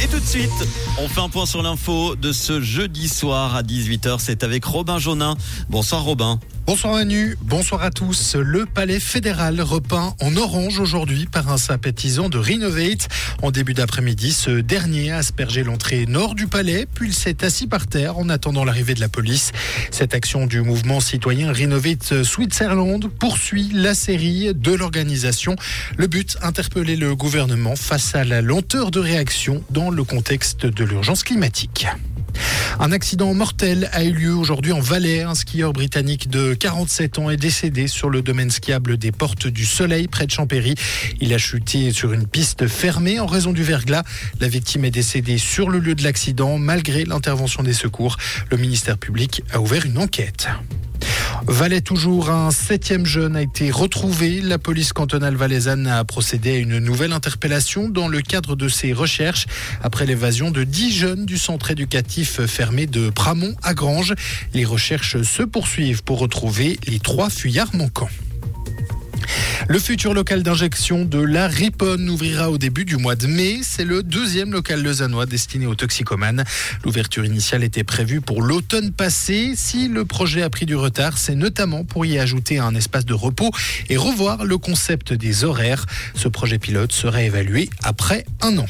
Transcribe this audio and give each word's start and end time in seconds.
Et 0.00 0.06
tout 0.06 0.20
de 0.20 0.24
suite, 0.24 0.50
on 0.98 1.08
fait 1.08 1.20
un 1.20 1.28
point 1.28 1.44
sur 1.44 1.60
l'info 1.60 2.14
de 2.14 2.30
ce 2.30 2.60
jeudi 2.60 3.08
soir 3.08 3.56
à 3.56 3.62
18h. 3.62 4.18
C'est 4.20 4.44
avec 4.44 4.64
Robin 4.64 4.98
Jaunin. 4.98 5.36
Bonsoir 5.68 6.04
Robin. 6.04 6.38
Bonsoir 6.68 6.92
Manu, 6.92 7.38
bonsoir 7.40 7.82
à 7.82 7.90
tous. 7.90 8.36
Le 8.36 8.66
palais 8.66 9.00
fédéral 9.00 9.58
repeint 9.62 10.14
en 10.20 10.36
orange 10.36 10.78
aujourd'hui 10.80 11.24
par 11.24 11.50
un 11.50 11.56
sympathisant 11.56 12.28
de 12.28 12.36
Renovate. 12.36 13.08
En 13.40 13.50
début 13.50 13.72
d'après-midi, 13.72 14.34
ce 14.34 14.50
dernier 14.50 15.12
a 15.12 15.16
aspergé 15.16 15.64
l'entrée 15.64 16.04
nord 16.04 16.34
du 16.34 16.46
palais, 16.46 16.86
puis 16.92 17.08
il 17.08 17.14
s'est 17.14 17.42
assis 17.42 17.66
par 17.66 17.86
terre 17.86 18.18
en 18.18 18.28
attendant 18.28 18.66
l'arrivée 18.66 18.92
de 18.92 19.00
la 19.00 19.08
police. 19.08 19.52
Cette 19.90 20.12
action 20.12 20.46
du 20.46 20.60
mouvement 20.60 21.00
citoyen 21.00 21.54
Renovate 21.54 22.22
Switzerland 22.22 23.08
poursuit 23.18 23.70
la 23.72 23.94
série 23.94 24.52
de 24.54 24.72
l'organisation. 24.72 25.56
Le 25.96 26.06
but, 26.06 26.36
interpeller 26.42 26.96
le 26.96 27.16
gouvernement 27.16 27.76
face 27.76 28.14
à 28.14 28.24
la 28.24 28.42
lenteur 28.42 28.90
de 28.90 29.00
réaction 29.00 29.64
dans 29.70 29.87
le 29.90 30.04
contexte 30.04 30.66
de 30.66 30.84
l'urgence 30.84 31.22
climatique. 31.22 31.86
Un 32.80 32.92
accident 32.92 33.34
mortel 33.34 33.88
a 33.92 34.04
eu 34.04 34.12
lieu 34.12 34.34
aujourd'hui 34.34 34.72
en 34.72 34.80
Valais. 34.80 35.22
Un 35.22 35.34
skieur 35.34 35.72
britannique 35.72 36.28
de 36.28 36.54
47 36.54 37.18
ans 37.18 37.30
est 37.30 37.36
décédé 37.36 37.88
sur 37.88 38.10
le 38.10 38.22
domaine 38.22 38.50
skiable 38.50 38.96
des 38.96 39.12
Portes 39.12 39.46
du 39.46 39.64
Soleil 39.64 40.08
près 40.08 40.26
de 40.26 40.30
Champéry. 40.30 40.74
Il 41.20 41.34
a 41.34 41.38
chuté 41.38 41.92
sur 41.92 42.12
une 42.12 42.26
piste 42.26 42.66
fermée 42.66 43.18
en 43.20 43.26
raison 43.26 43.52
du 43.52 43.62
verglas. 43.62 44.04
La 44.40 44.48
victime 44.48 44.84
est 44.84 44.90
décédée 44.90 45.38
sur 45.38 45.70
le 45.70 45.78
lieu 45.78 45.94
de 45.94 46.04
l'accident 46.04 46.58
malgré 46.58 47.04
l'intervention 47.04 47.62
des 47.62 47.72
secours. 47.72 48.16
Le 48.50 48.56
ministère 48.56 48.98
public 48.98 49.42
a 49.52 49.60
ouvert 49.60 49.86
une 49.86 49.98
enquête. 49.98 50.48
Valais 51.46 51.80
toujours, 51.80 52.30
un 52.30 52.50
septième 52.50 53.06
jeune 53.06 53.36
a 53.36 53.42
été 53.42 53.70
retrouvé. 53.70 54.40
La 54.40 54.58
police 54.58 54.92
cantonale 54.92 55.36
valaisanne 55.36 55.86
a 55.86 56.04
procédé 56.04 56.52
à 56.52 56.56
une 56.56 56.78
nouvelle 56.78 57.12
interpellation 57.12 57.88
dans 57.88 58.08
le 58.08 58.20
cadre 58.20 58.56
de 58.56 58.68
ses 58.68 58.92
recherches 58.92 59.46
après 59.82 60.06
l'évasion 60.06 60.50
de 60.50 60.64
dix 60.64 60.92
jeunes 60.92 61.26
du 61.26 61.38
centre 61.38 61.70
éducatif 61.70 62.44
fermé 62.46 62.86
de 62.86 63.10
Pramont 63.10 63.54
à 63.62 63.74
Grange. 63.74 64.14
Les 64.54 64.64
recherches 64.64 65.22
se 65.22 65.42
poursuivent 65.42 66.02
pour 66.02 66.18
retrouver 66.18 66.78
les 66.86 66.98
trois 66.98 67.30
fuyards 67.30 67.74
manquants. 67.74 68.10
Le 69.70 69.78
futur 69.78 70.14
local 70.14 70.42
d'injection 70.42 71.04
de 71.04 71.20
la 71.20 71.46
Riponne 71.46 72.08
ouvrira 72.08 72.50
au 72.50 72.56
début 72.56 72.86
du 72.86 72.96
mois 72.96 73.16
de 73.16 73.26
mai. 73.26 73.58
C'est 73.62 73.84
le 73.84 74.02
deuxième 74.02 74.50
local 74.50 74.82
lausannois 74.82 75.26
destiné 75.26 75.66
aux 75.66 75.74
toxicomanes. 75.74 76.44
L'ouverture 76.84 77.26
initiale 77.26 77.62
était 77.62 77.84
prévue 77.84 78.22
pour 78.22 78.40
l'automne 78.40 78.92
passé. 78.92 79.52
Si 79.56 79.88
le 79.88 80.06
projet 80.06 80.40
a 80.40 80.48
pris 80.48 80.64
du 80.64 80.74
retard, 80.74 81.18
c'est 81.18 81.34
notamment 81.34 81.84
pour 81.84 82.06
y 82.06 82.18
ajouter 82.18 82.58
un 82.58 82.74
espace 82.74 83.04
de 83.04 83.12
repos 83.12 83.50
et 83.90 83.98
revoir 83.98 84.46
le 84.46 84.56
concept 84.56 85.12
des 85.12 85.44
horaires. 85.44 85.84
Ce 86.14 86.28
projet 86.28 86.58
pilote 86.58 86.92
sera 86.92 87.22
évalué 87.22 87.68
après 87.82 88.24
un 88.40 88.56
an. 88.56 88.66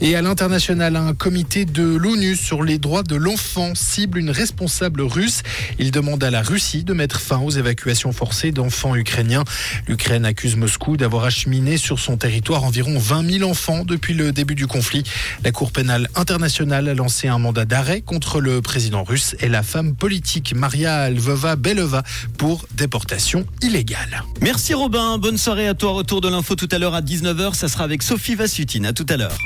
Et 0.00 0.16
à 0.16 0.22
l'international, 0.22 0.96
un 0.96 1.14
comité 1.14 1.64
de 1.64 1.82
l'ONU 1.82 2.36
sur 2.36 2.62
les 2.62 2.78
droits 2.78 3.02
de 3.02 3.16
l'enfant 3.16 3.72
cible 3.74 4.18
une 4.18 4.30
responsable 4.30 5.02
russe. 5.02 5.42
Il 5.78 5.90
demande 5.90 6.24
à 6.24 6.30
la 6.30 6.42
Russie 6.42 6.84
de 6.84 6.92
mettre 6.92 7.20
fin 7.20 7.38
aux 7.38 7.50
évacuations 7.50 8.12
forcées 8.12 8.52
d'enfants 8.52 8.96
ukrainiens. 8.96 9.44
L'Ukraine 9.86 10.24
accuse 10.24 10.56
Moscou 10.56 10.96
d'avoir 10.96 11.24
acheminé 11.24 11.76
sur 11.76 11.98
son 11.98 12.16
territoire 12.16 12.64
environ 12.64 12.98
20 12.98 13.38
000 13.38 13.50
enfants 13.50 13.84
depuis 13.84 14.14
le 14.14 14.32
début 14.32 14.54
du 14.54 14.66
conflit. 14.66 15.04
La 15.44 15.52
Cour 15.52 15.72
pénale 15.72 16.08
internationale 16.14 16.88
a 16.88 16.94
lancé 16.94 17.28
un 17.28 17.38
mandat 17.38 17.64
d'arrêt 17.64 18.00
contre 18.00 18.40
le 18.40 18.62
président 18.62 19.04
russe 19.04 19.36
et 19.40 19.48
la 19.48 19.62
femme 19.62 19.94
politique 19.94 20.54
Maria 20.54 21.10
Lvova 21.10 21.56
Belova 21.56 22.02
pour 22.38 22.66
déportation 22.74 23.46
illégale. 23.62 24.24
Merci 24.40 24.74
Robin, 24.74 25.18
bonne 25.18 25.38
soirée 25.38 25.68
à 25.68 25.74
toi. 25.74 25.92
Retour 25.92 26.20
de 26.20 26.28
l'info 26.28 26.54
tout 26.54 26.68
à 26.70 26.78
l'heure 26.78 26.94
à 26.94 27.02
19h. 27.02 27.54
Ça 27.54 27.68
sera 27.68 27.84
avec 27.84 28.02
Sophie 28.02 28.34
Vassutine. 28.34 28.86
À 28.86 28.92
tout 28.92 29.06
à 29.08 29.16
l'heure. 29.16 29.36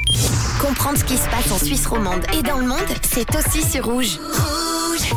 Comprendre 0.60 0.98
ce 0.98 1.04
qui 1.04 1.16
se 1.16 1.28
passe 1.28 1.50
en 1.52 1.58
Suisse 1.58 1.86
romande 1.86 2.24
et 2.32 2.42
dans 2.42 2.58
le 2.58 2.66
monde, 2.66 2.78
c'est 3.02 3.36
aussi 3.36 3.62
sur 3.62 3.84
Rouge. 3.84 4.18
Rouge 4.18 5.16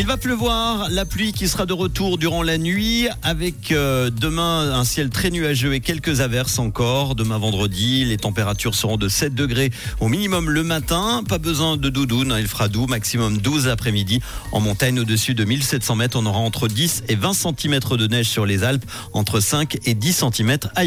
il 0.00 0.06
va 0.06 0.16
pleuvoir, 0.16 0.88
la 0.90 1.04
pluie 1.04 1.32
qui 1.32 1.48
sera 1.48 1.66
de 1.66 1.72
retour 1.72 2.18
durant 2.18 2.44
la 2.44 2.56
nuit 2.56 3.08
avec 3.24 3.72
euh, 3.72 4.10
demain 4.10 4.72
un 4.72 4.84
ciel 4.84 5.10
très 5.10 5.28
nuageux 5.28 5.74
et 5.74 5.80
quelques 5.80 6.20
averses 6.20 6.60
encore. 6.60 7.16
Demain 7.16 7.36
vendredi, 7.36 8.04
les 8.04 8.16
températures 8.16 8.76
seront 8.76 8.96
de 8.96 9.08
7 9.08 9.34
degrés 9.34 9.72
au 9.98 10.06
minimum 10.06 10.50
le 10.50 10.62
matin. 10.62 11.24
Pas 11.28 11.38
besoin 11.38 11.76
de 11.76 11.88
doudoune, 11.88 12.30
hein, 12.30 12.38
il 12.38 12.46
fera 12.46 12.68
doux, 12.68 12.86
maximum 12.86 13.38
12 13.38 13.66
après-midi. 13.66 14.20
En 14.52 14.60
montagne 14.60 15.00
au-dessus 15.00 15.34
de 15.34 15.44
1700 15.44 15.96
mètres, 15.96 16.16
on 16.16 16.26
aura 16.26 16.38
entre 16.38 16.68
10 16.68 17.02
et 17.08 17.16
20 17.16 17.32
cm 17.32 17.80
de 17.80 18.06
neige 18.06 18.28
sur 18.28 18.46
les 18.46 18.62
Alpes, 18.62 18.88
entre 19.14 19.40
5 19.40 19.78
et 19.84 19.94
10 19.94 20.24
cm 20.32 20.58
ailleurs. 20.76 20.86